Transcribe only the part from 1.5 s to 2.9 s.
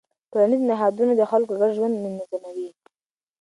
ګډ ژوند منظموي.